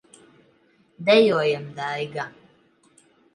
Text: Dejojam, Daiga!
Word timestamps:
Dejojam, 1.09 1.67
Daiga! 1.77 2.25